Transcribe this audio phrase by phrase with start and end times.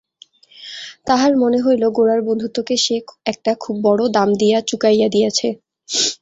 [1.07, 2.95] তাহার মনে হইল গোরার বন্ধুত্বকে সে
[3.25, 5.47] একটা খুব বড়ো দাম দিয়া চুকাইয়া দিয়াছে।